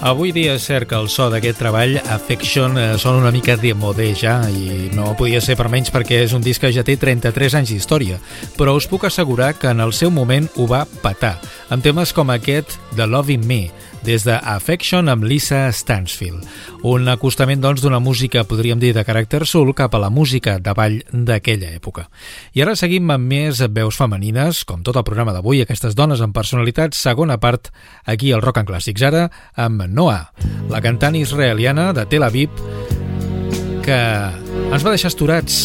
Avui 0.07 0.29
dia 0.31 0.53
és 0.55 0.63
cert 0.63 0.87
que 0.87 0.95
el 0.95 1.09
so 1.11 1.25
d'aquest 1.27 1.57
treball, 1.59 1.97
Affection, 2.15 2.77
eh, 2.79 2.93
sona 2.95 3.19
una 3.19 3.31
mica 3.35 3.57
de 3.59 3.73
modé 3.75 4.05
ja, 4.15 4.37
i 4.47 4.87
no 4.95 5.09
podia 5.19 5.41
ser 5.43 5.57
per 5.59 5.67
menys 5.67 5.91
perquè 5.91 6.21
és 6.23 6.31
un 6.31 6.45
disc 6.45 6.63
que 6.63 6.71
ja 6.71 6.85
té 6.87 6.95
33 6.95 7.57
anys 7.59 7.73
d'història, 7.73 8.15
però 8.55 8.77
us 8.79 8.87
puc 8.87 9.03
assegurar 9.03 9.57
que 9.59 9.67
en 9.67 9.83
el 9.83 9.91
seu 9.91 10.07
moment 10.07 10.47
ho 10.55 10.63
va 10.63 10.85
patar, 11.03 11.33
amb 11.67 11.83
temes 11.83 12.15
com 12.15 12.31
aquest 12.31 12.77
de 12.95 13.03
Loving 13.03 13.43
Me, 13.43 13.65
des 14.03 14.23
de 14.25 14.35
Affection 14.37 15.09
amb 15.09 15.23
Lisa 15.23 15.67
Stansfield. 15.71 16.45
Un 16.87 17.07
acostament, 17.11 17.61
doncs, 17.61 17.81
d'una 17.83 17.99
música, 17.99 18.43
podríem 18.47 18.79
dir, 18.79 18.93
de 18.95 19.03
caràcter 19.07 19.43
soul 19.49 19.73
cap 19.77 19.95
a 19.95 20.01
la 20.01 20.09
música 20.13 20.57
de 20.59 20.73
ball 20.77 20.99
d'aquella 21.11 21.71
època. 21.75 22.07
I 22.53 22.63
ara 22.65 22.75
seguim 22.79 23.09
amb 23.13 23.27
més 23.27 23.61
veus 23.73 23.97
femenines, 23.99 24.63
com 24.67 24.83
tot 24.85 24.97
el 24.99 25.05
programa 25.07 25.33
d'avui, 25.35 25.61
aquestes 25.63 25.95
dones 25.97 26.21
amb 26.21 26.35
personalitat, 26.35 26.95
segona 26.95 27.39
part, 27.41 27.71
aquí 28.05 28.31
al 28.31 28.43
Rock 28.45 28.61
and 28.63 28.71
Clàssics. 28.71 29.03
Ara 29.07 29.27
amb 29.55 29.87
Noah, 29.87 30.31
la 30.69 30.81
cantant 30.81 31.15
israeliana 31.15 31.91
de 31.93 32.05
Tel 32.05 32.27
Aviv, 32.27 32.49
que 33.87 33.99
ens 34.67 34.83
va 34.83 34.91
deixar 34.91 35.13
esturats 35.13 35.61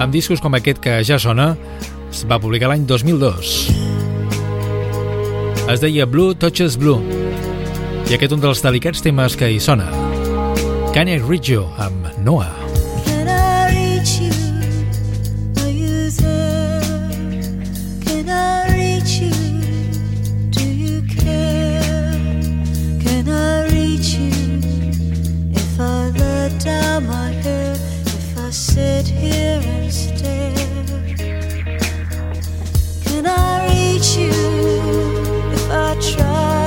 amb 0.00 0.12
discos 0.12 0.42
com 0.44 0.56
aquest 0.56 0.82
que 0.84 1.00
ja 1.08 1.16
sona, 1.20 1.54
es 2.10 2.24
va 2.28 2.40
publicar 2.40 2.68
l'any 2.72 2.84
2002. 2.88 4.15
Es 5.68 5.80
deia 5.80 6.06
Blue 6.06 6.32
Touches 6.38 6.76
Blue, 6.78 7.02
i 8.06 8.14
aquest 8.14 8.30
un 8.36 8.38
dels 8.38 8.60
delicats 8.62 9.02
temes 9.02 9.34
que 9.34 9.48
hi 9.50 9.58
sona. 9.58 9.88
Reach 10.94 11.50
You? 11.50 11.66
Amb 11.76 12.06
Noah. 12.22 12.54
Here 29.06 29.60
and 29.62 29.92
stare, 29.92 30.54
can 33.04 33.26
I 33.26 33.66
reach 33.68 34.16
you? 34.16 35.05
If 35.66 35.72
I 35.72 35.94
try, 36.00 36.65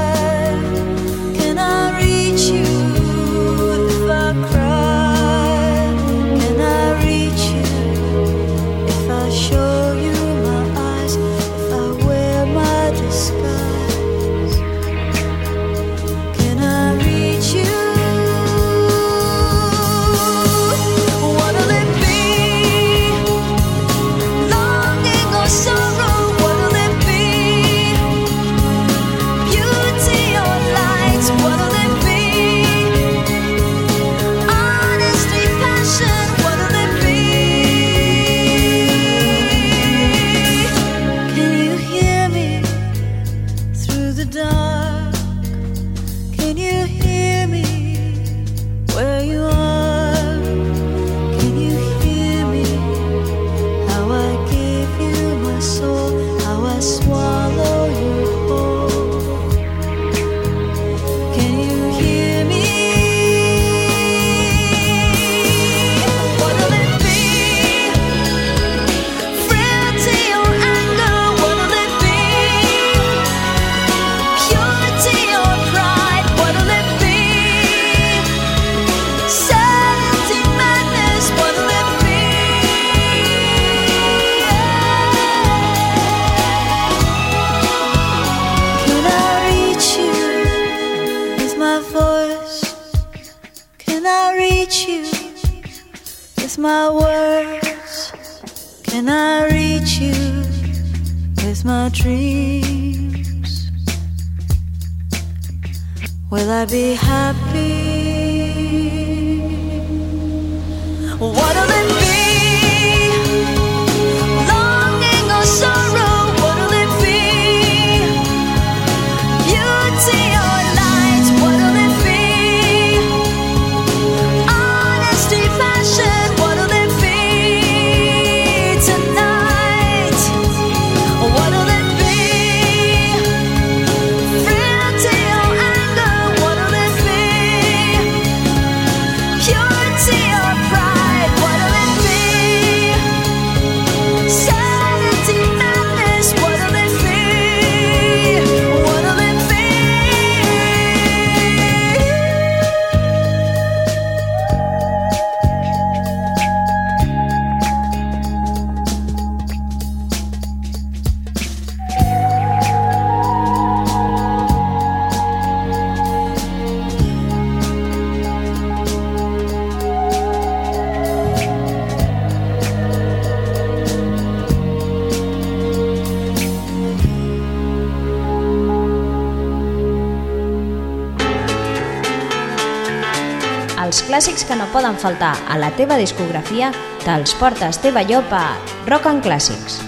faltar 185.00 185.36
a 185.48 185.58
la 185.58 185.72
teva 185.78 185.98
discografia, 186.00 186.74
te'ls 187.06 187.36
portes 187.40 187.80
teva 187.82 188.04
llop 188.04 188.34
a 188.36 188.48
Rock 188.90 189.08
and 189.10 189.24
Classics. 189.24 189.80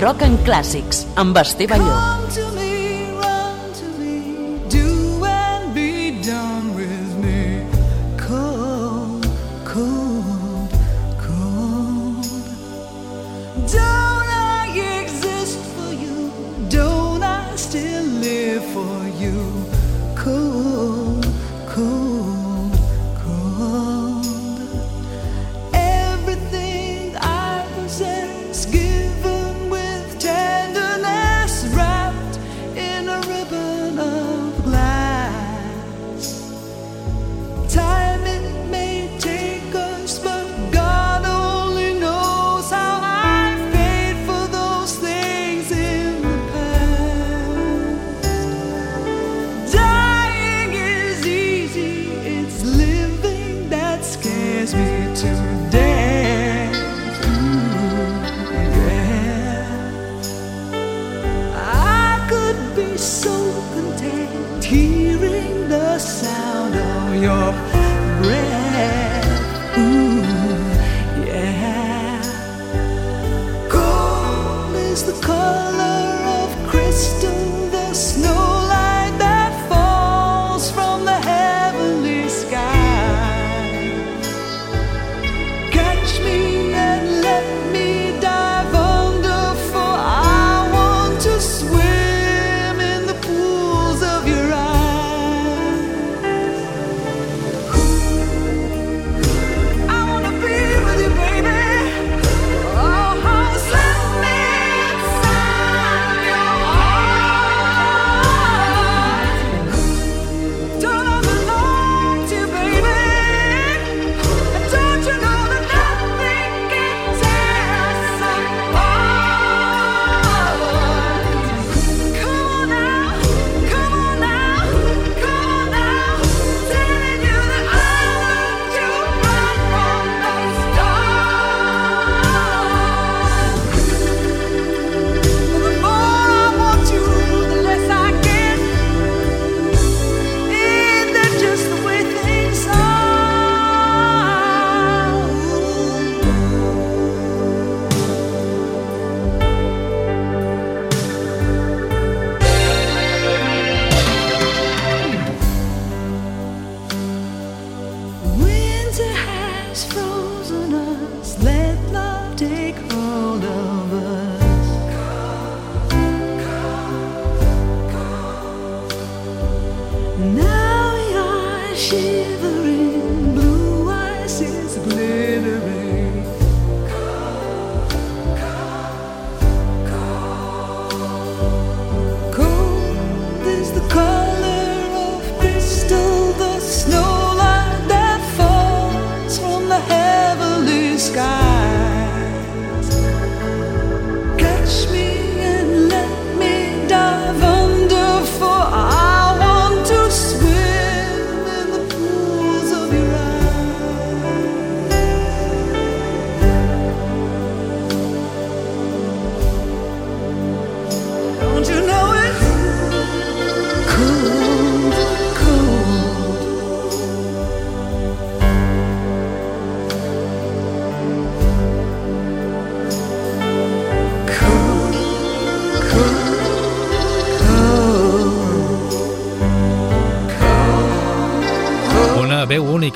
Rock 0.00 0.22
and 0.22 0.38
Clàssics, 0.46 1.04
amb 1.20 1.36
Esteve 1.42 1.76
Llop. 1.82 2.09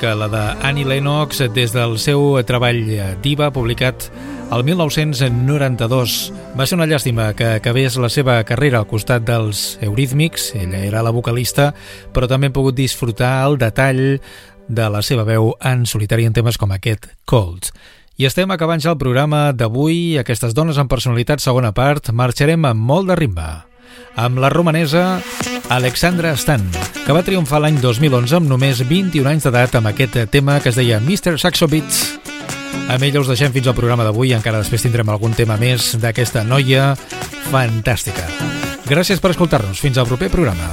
música, 0.05 0.15
la 0.15 0.27
de 0.27 0.67
Annie 0.67 0.85
Lennox, 0.85 1.39
des 1.53 1.71
del 1.73 1.97
seu 1.97 2.37
treball 2.45 2.85
Diva, 3.23 3.49
publicat 3.51 4.11
el 4.53 4.63
1992. 4.63 6.33
Va 6.57 6.65
ser 6.65 6.77
una 6.77 6.85
llàstima 6.85 7.33
que 7.33 7.55
acabés 7.57 7.97
la 7.97 8.09
seva 8.09 8.43
carrera 8.45 8.79
al 8.79 8.87
costat 8.87 9.25
dels 9.25 9.79
Eurítmics, 9.81 10.53
ella 10.53 10.83
era 10.85 11.01
la 11.01 11.13
vocalista, 11.15 11.73
però 12.13 12.27
també 12.27 12.47
hem 12.47 12.53
pogut 12.53 12.75
disfrutar 12.77 13.47
el 13.47 13.57
detall 13.57 14.19
de 14.67 14.89
la 14.89 15.01
seva 15.01 15.25
veu 15.25 15.55
en 15.63 15.85
solitari 15.85 16.25
en 16.25 16.33
temes 16.33 16.57
com 16.57 16.71
aquest 16.71 17.07
Cold. 17.25 17.71
I 18.17 18.29
estem 18.29 18.51
acabant 18.51 18.81
ja 18.81 18.93
el 18.93 19.01
programa 19.01 19.53
d'avui, 19.53 20.19
aquestes 20.19 20.53
dones 20.53 20.77
amb 20.77 20.91
personalitat 20.91 21.41
segona 21.41 21.73
part, 21.73 22.11
marxarem 22.13 22.65
amb 22.65 22.79
molt 22.93 23.09
de 23.09 23.17
rimba. 23.17 23.65
Amb 24.15 24.37
la 24.37 24.53
romanesa... 24.53 25.21
Alexandra 25.69 26.35
Stan, 26.37 26.61
que 27.05 27.13
va 27.13 27.23
triomfar 27.25 27.59
l'any 27.63 27.79
2011 27.81 28.37
amb 28.37 28.49
només 28.49 28.83
21 28.85 29.29
anys 29.31 29.47
d'edat 29.47 29.77
amb 29.79 29.89
aquest 29.89 30.17
tema 30.31 30.59
que 30.61 30.69
es 30.69 30.77
deia 30.77 30.99
Mr. 31.01 31.39
Saxo 31.41 31.67
Beats. 31.67 32.19
Amb 32.85 33.01
ella 33.01 33.23
us 33.23 33.31
deixem 33.31 33.53
fins 33.53 33.67
al 33.67 33.77
programa 33.77 34.05
d'avui, 34.05 34.35
encara 34.37 34.61
després 34.61 34.85
tindrem 34.85 35.09
algun 35.09 35.33
tema 35.33 35.57
més 35.57 35.95
d'aquesta 36.01 36.45
noia 36.45 36.93
fantàstica. 37.49 38.29
Gràcies 38.85 39.21
per 39.21 39.33
escoltar-nos. 39.33 39.81
Fins 39.81 39.97
al 39.97 40.05
proper 40.05 40.29
programa. 40.29 40.69